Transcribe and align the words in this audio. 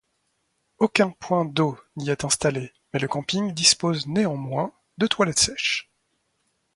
Aucun 0.79 1.11
point 1.11 1.45
d'eau 1.45 1.77
n'y 1.95 2.09
est 2.09 2.23
installé 2.25 2.73
mais 2.91 2.99
le 2.99 3.07
camping 3.07 3.53
dispose 3.53 4.07
néanmoins 4.07 4.73
de 4.97 5.05
toilettes 5.05 5.37
sèches. 5.37 5.91